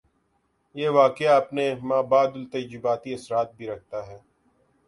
یہ 0.75 0.89
واقعہ 0.89 1.33
اپنے 1.35 1.65
ما 1.87 1.99
بعدالطبیعاتی 2.11 3.13
اثرات 3.13 3.49
بھی 3.57 3.65
رکھتا 3.67 3.99
ہے۔ 4.07 4.17